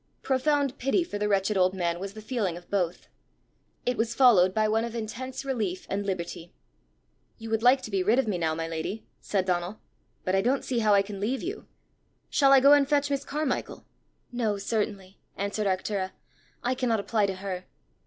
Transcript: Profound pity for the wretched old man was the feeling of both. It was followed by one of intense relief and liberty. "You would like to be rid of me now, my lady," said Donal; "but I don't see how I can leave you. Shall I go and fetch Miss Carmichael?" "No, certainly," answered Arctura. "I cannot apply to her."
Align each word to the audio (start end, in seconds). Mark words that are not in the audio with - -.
Profound 0.23 0.79
pity 0.79 1.03
for 1.03 1.19
the 1.19 1.29
wretched 1.29 1.55
old 1.57 1.75
man 1.75 1.99
was 1.99 2.13
the 2.13 2.23
feeling 2.23 2.57
of 2.57 2.71
both. 2.71 3.07
It 3.85 3.97
was 3.97 4.15
followed 4.15 4.51
by 4.51 4.67
one 4.67 4.83
of 4.83 4.95
intense 4.95 5.45
relief 5.45 5.85
and 5.91 6.03
liberty. 6.07 6.55
"You 7.37 7.51
would 7.51 7.61
like 7.61 7.83
to 7.83 7.91
be 7.91 8.01
rid 8.01 8.17
of 8.17 8.27
me 8.27 8.39
now, 8.39 8.55
my 8.55 8.67
lady," 8.67 9.05
said 9.19 9.45
Donal; 9.45 9.79
"but 10.23 10.33
I 10.33 10.41
don't 10.41 10.65
see 10.65 10.79
how 10.79 10.95
I 10.95 11.03
can 11.03 11.19
leave 11.19 11.43
you. 11.43 11.67
Shall 12.31 12.51
I 12.51 12.59
go 12.59 12.73
and 12.73 12.89
fetch 12.89 13.11
Miss 13.11 13.23
Carmichael?" 13.23 13.85
"No, 14.31 14.57
certainly," 14.57 15.19
answered 15.37 15.67
Arctura. 15.67 16.13
"I 16.63 16.73
cannot 16.73 16.99
apply 16.99 17.27
to 17.27 17.35
her." 17.35 17.65